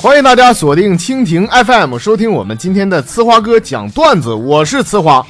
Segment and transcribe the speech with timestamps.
[0.00, 4.32] 欢迎大家锁定蜻蜓 FM，收听我们今天的呲花哥讲段子。
[4.34, 5.24] 我是呲花。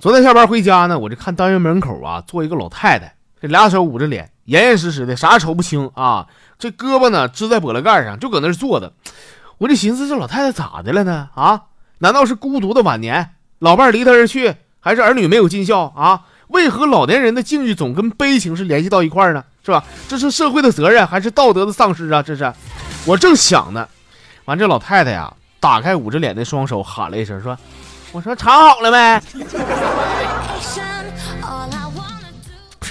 [0.00, 6.26] 昨天下班回家呢，我就看单元门口啊，坐一个老太太，这俩手捂着脸，严严实实的，啥也瞅不清啊。
[6.58, 8.92] 这胳膊呢支在玻璃盖上，就搁那坐着。
[9.58, 11.28] 我这寻思，这老太太咋的了呢？
[11.34, 11.62] 啊，
[11.98, 16.22] 难道是孤独的晚年，老伴离她而去，还是儿女没有尽孝啊？
[16.48, 19.44] 为何老年人的境遇总跟悲情是联系到一块儿呢？
[19.64, 19.82] 是吧？
[20.08, 22.22] 这是社会的责任，还是道德的丧失啊？
[22.22, 22.52] 这是，
[23.04, 23.88] 我正想呢。
[24.44, 27.56] 完，这老太太呀，打开捂着脸的双手，喊了一声，说。
[28.12, 29.20] 我说藏好了没？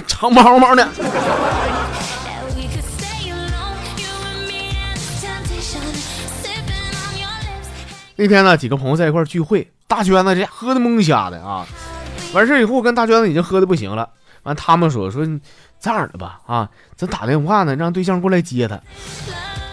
[0.05, 0.87] 藏猫猫呢。
[8.17, 11.65] 那天呢，几个朋友在一块聚会，大娟子这喝的蒙瞎的啊。
[12.35, 14.09] 完事以后，跟大娟子已经喝的不行了。
[14.43, 15.25] 完，他们说说
[15.79, 18.79] 这样的吧，啊，咱打电话呢，让对象过来接他。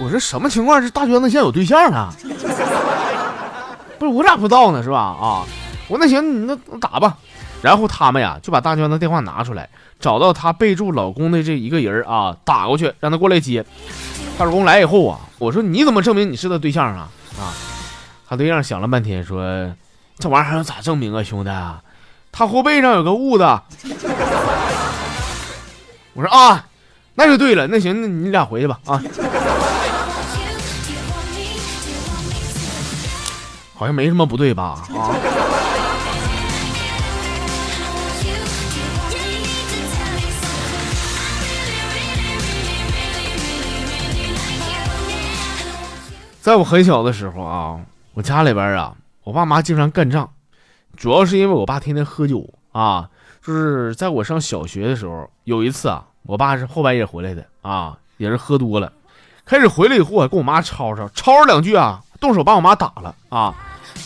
[0.00, 0.81] 我说什么情况？
[0.81, 2.14] 是大娟子现在有对象了？
[3.98, 4.83] 不是我咋不知道呢？
[4.83, 4.98] 是吧？
[4.98, 5.45] 啊，
[5.89, 7.19] 我那行，你那打吧。
[7.61, 9.69] 然后他们呀就把大娟子电话拿出来，
[10.00, 13.65] 找到他备注老公的这一个人啊，打过去让他过来接。
[14.39, 17.09] 他老公来以后啊，我说你怎么证明你是他对象啊？
[17.39, 17.53] 啊，
[18.27, 19.44] 他对象想了半天说，
[20.19, 21.50] 这玩意儿还能咋证明啊，兄弟？
[21.50, 21.83] 啊
[22.33, 23.44] 他后背上有个痦子。
[26.14, 26.64] 我说啊，
[27.14, 27.66] 那就对了。
[27.66, 28.80] 那行，那你俩回去吧。
[28.86, 29.00] 啊。
[33.75, 34.83] 好像没什么不对吧？
[34.97, 35.10] 啊！
[46.41, 47.80] 在我很小的时候啊，
[48.14, 48.94] 我家里边啊，
[49.25, 50.28] 我爸妈经常干仗，
[50.97, 53.09] 主要是因为我爸天天喝酒啊。
[53.45, 58.93] 就是在我上小学的时候，有一次啊，我爸是后半夜回来的啊，也是喝多了，
[59.45, 63.53] 开始回来以后啊，跟我妈吵吵，吵吵两句啊，动手把我妈打了啊。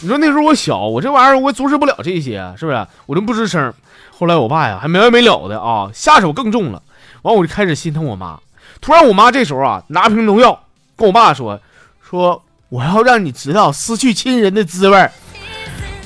[0.01, 2.87] 你说那时候我小，我这玩意儿我阻止不了这些，是不是？
[3.05, 3.75] 我就不吱声。
[4.11, 6.83] 后来我爸呀还没完没了的啊，下手更重了。
[7.21, 8.41] 完我就开始心疼我妈。
[8.81, 10.59] 突然我妈这时候啊拿瓶农药
[10.97, 11.61] 跟我爸说
[12.01, 15.11] ：“说我要让你知道失去亲人的滋味。”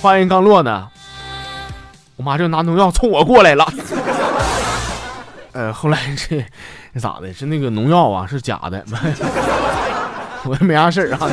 [0.01, 0.89] 话音刚落呢，
[2.17, 3.71] 我妈就拿农药冲我过来了。
[5.53, 6.43] 呃，后来这
[6.99, 7.31] 咋的？
[7.35, 8.83] 是那个农药啊是假的，
[10.45, 11.31] 我也没啥事儿啊。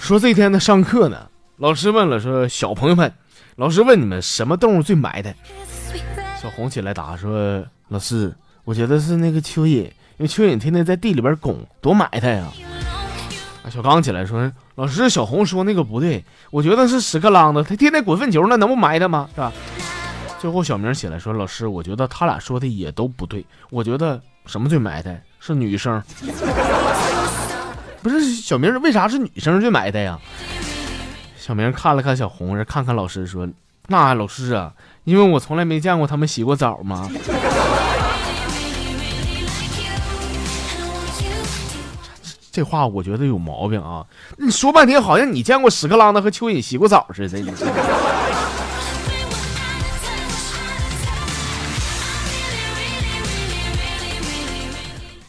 [0.00, 3.12] 说这天呢上课呢，老师问了说小朋友们，
[3.54, 5.32] 老师问你们什么动物最埋汰？
[6.42, 8.34] 小红起来答说老师，
[8.64, 9.88] 我觉得是那个蚯蚓，
[10.20, 12.46] 因为蚯蚓天天在地里边拱，多埋汰呀。
[13.70, 19.30] 小刚起来说老师，小红说那个不对，我觉得是屎壳郎的，他天天滚粪球，那能不埋汰吗？
[19.34, 19.50] 是吧？
[20.38, 26.02] 最后小明起来说老师，我觉得他俩说的也都不对，我觉得什么最埋汰是女生。
[28.02, 30.18] 不是小明，为啥是女生最埋汰呀？
[31.38, 33.48] 小明看了看小红，看看老师，说
[33.88, 37.08] ：“那老师啊，因为我从来没见过他们洗过澡吗？”
[42.52, 44.04] 这话我觉得有毛病啊！
[44.36, 47.40] 你说半天，好像你见过屎壳郎的和蚯蚓洗过澡似的。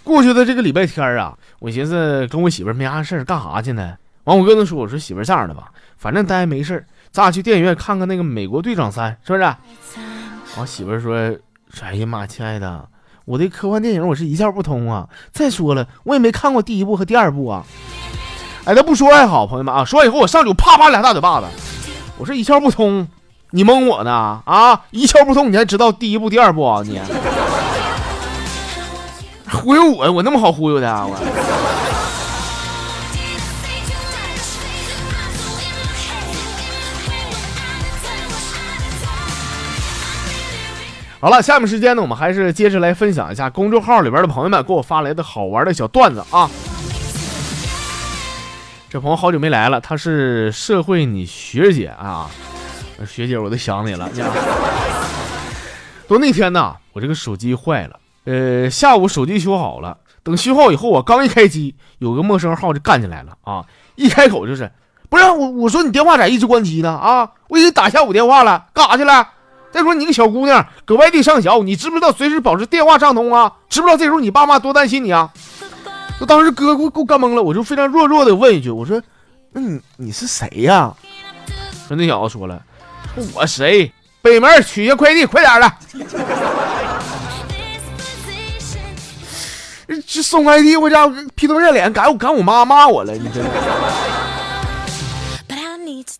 [0.03, 1.37] 过去的这个礼拜天啊。
[1.59, 3.95] 我寻思跟我媳妇没啥事儿，干啥去呢？
[4.23, 9.55] 完，我跟她说：“我说媳妇这样的吧，反正待没事，咱俩去电影院看看那个《美国队长三》，是不是？”
[10.57, 11.37] 我媳妇说
[11.81, 12.89] ：“哎呀妈，亲爱的，
[13.31, 15.07] 我对科幻电影我是一窍不通啊！
[15.31, 17.63] 再说了，我也没看过第一部和第二部啊。”
[18.65, 21.47] 哎，那不说还好，朋友们啊，说完以后我上去啪啪俩大嘴巴子。
[22.17, 23.07] 我说一窍不通，
[23.51, 24.41] 你蒙我呢？
[24.45, 26.83] 啊，一窍不通，你还知道第一部、第二部啊？
[26.85, 26.99] 你？
[29.49, 31.07] 忽悠我，我那么好忽悠的啊！
[31.07, 31.15] 我。
[41.21, 46.49] 好了，下面时间呢，我们还是接着来分享一下公众号里边的朋友们给我发来的好玩的小段子啊。
[48.89, 52.27] 这朋友好久没来了，他是社会你学姐啊，
[53.07, 54.09] 学姐我都想你了。
[56.07, 57.99] 都那天呢，我这个手机坏了。
[58.25, 63.63] 呃，下午手机修好了，等修好以后啊，刚一开机，有个陌生号就干进来了啊！
[63.93, 64.71] 一开口就是，
[65.07, 66.89] 不是我，我说你电话咋一直关机呢？
[66.89, 69.27] 啊，我已经打下午电话了，干啥去了？
[69.71, 73.53] 再说你个小姑娘搁外地上学，你知不知道随时保持电话畅通啊？
[73.69, 75.31] 知不知道这时候你爸妈多担心你啊？
[76.19, 79.01] 我当时哥给我给我干懵了，我就非常弱弱的问一句，我说，
[79.51, 80.93] 那你你是谁呀？
[81.87, 82.61] 说那小子说了，
[83.33, 83.91] 我谁？
[84.21, 85.71] 北门取下快递，快点的。
[90.05, 93.49] 这送快递，我家伙劈头盖脸赶我赶我妈骂我了，你真的。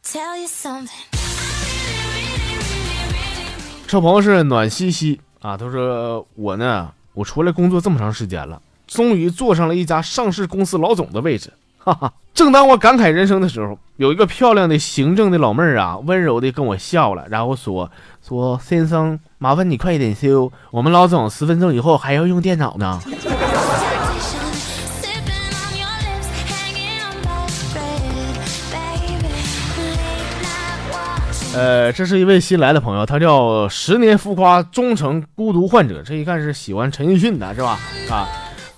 [0.03, 0.19] 这
[3.99, 12.13] 朋友是暖兮兮啊，他说我呢，我出来工作这么长时间了，终于坐上了一家上市公司老总的位置，哈哈。
[12.33, 17.91] 正当我感慨人生的时候，有一个漂亮的行政的老妹儿啊，温柔的跟我笑了，然后说
[18.25, 23.01] 说先生，麻烦你快一点修，我们老总十分钟以后还要用电脑呢。
[31.53, 36.01] 呃，这是一位新来的朋友，他叫十年浮夸终成孤独患者。
[36.01, 37.77] 这一看是喜欢陈奕迅的，是吧？
[38.09, 38.25] 啊，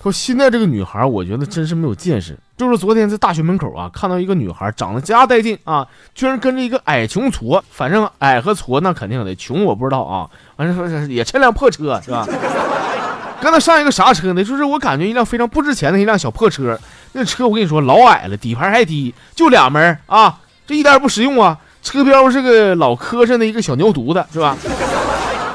[0.02, 2.36] 说现在这个女孩，我觉得真是没有见识。
[2.56, 5.86] 就是昨天在大学门口啊，看到一个女孩长得加带劲啊，
[6.16, 10.28] 居然跟着一个矮穷矬，反正矮和矬那肯定的，穷我不知道啊。
[10.56, 12.26] 完了说也趁辆破车是吧？
[13.40, 14.42] 跟他上一个啥车呢？
[14.42, 16.76] 就是我感觉一辆非常不值钱的一辆小破车。
[17.12, 21.56] 那车我跟你说老矮了，底盘还低，就俩门啊，这一点也不实用啊。
[21.84, 24.56] 车标是个老磕碜的一个小牛犊子，是吧？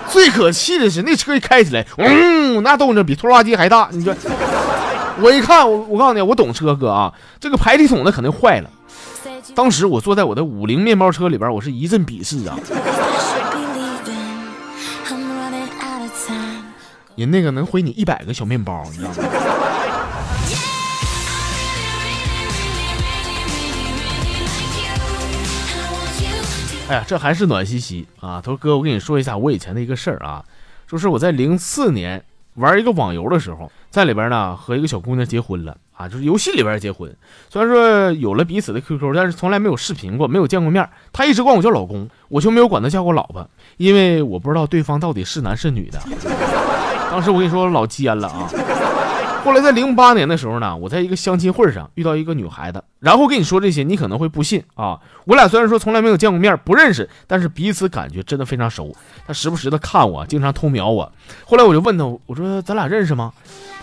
[0.10, 3.90] 最可气的是那车一开起来，嗯，那动静比拖拉机还大。
[3.92, 4.16] 你说，
[5.22, 8.70] 我一看，我我告诉你，我懂车哥啊，这个排气筒那肯定坏了。
[9.54, 12.58] 当时我坐在我的五菱面包车里边，我是一阵鄙视啊。
[17.16, 19.16] 人那个能回你一百个小面包，你知道吗？
[26.90, 28.42] 哎呀，这还是暖兮兮啊！
[28.44, 30.44] 他说：“哥，我跟你说一下我以前的一个事儿啊，
[30.88, 32.24] 就是我在零四年
[32.56, 37.16] 玩一个网游的时候，在里边呢和一个小姑娘结婚了啊，就是游戏里边结婚。
[37.48, 40.90] 虽然说有了彼此的 QQ，但是从来没有视频过，没有见过面。
[41.14, 43.48] 她一直管我叫老公，我就没有管她叫过老婆，
[43.78, 46.00] 因为我不知道对方到底是男是女的。
[47.10, 48.50] 当时我跟你说老尖了啊！”
[49.44, 55.00] 后来在零八年的时候呢，我在一个相亲会上遇到一个女孩子，然后跟你说这些，你可能会不信啊。
[55.26, 58.94] 我俩虽然说从来没有见过面，不认识，但是彼此感觉真的非常熟。
[59.26, 61.10] 她时不时的看我，经常偷瞄我。
[61.46, 63.32] 后来我就问她，我说咱俩认识吗？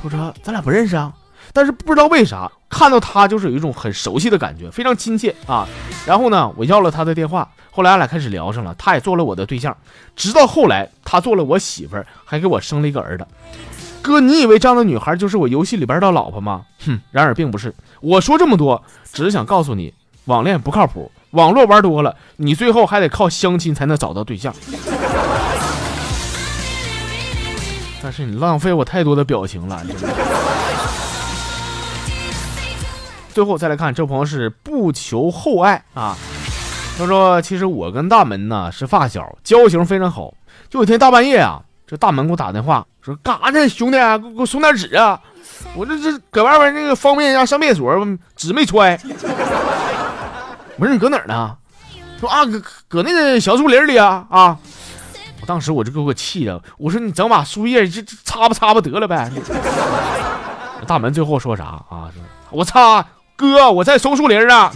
[0.02, 1.12] 她说咱俩不认识啊。
[1.52, 5.66] 但是不知道为啥看到她就是有一种很熟悉的感觉，非常亲切啊。
[6.06, 9.76] 然后呢，我要了她的电话，后来俺俩开始聊上了，她也做了我的对象，
[10.16, 13.26] 直到后来她做了我媳妇儿，还给我生了一个儿子。
[14.00, 16.64] 哥，你以为这样的女孩就是我游戏里边的老婆吗？
[16.86, 17.74] 哼，然而并不是。
[18.00, 18.82] 我说这么多，
[19.12, 19.92] 只是想告诉你，
[20.24, 24.54] 网恋不靠谱，网络玩多了，你最后还得靠相亲才能找到对象。
[28.02, 30.08] 但是你浪费我太多的表情了，真的。
[33.34, 36.16] 最后再来看，这朋友是不求厚爱啊。
[36.98, 40.32] 他说：“其实我跟大门呢是发小，交情非常好。
[40.68, 45.20] 就有天大半夜啊。”这大门给我打电话说干啥呢，兄弟，给给我送点纸啊！
[45.76, 48.04] 我这这搁外边那个方便一下上厕所，
[48.34, 48.98] 纸没揣。
[50.76, 51.56] 我说你搁哪儿呢？
[52.18, 54.58] 说啊，搁搁那个小树林里啊啊！
[55.40, 59.30] 我当时我就给我气的，我说你整把树叶就擦吧擦吧得了呗。
[60.88, 62.10] 大门最后说啥啊？
[62.50, 63.06] 我擦，
[63.36, 64.72] 哥，我在松树林啊。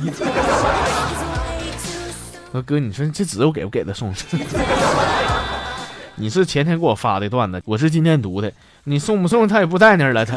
[2.52, 4.12] 说哥，你说这纸我给不给他送？
[6.16, 8.52] 你是前天给我发的段子，我是今天读的。
[8.84, 10.36] 你送不送他也不在那儿了，他。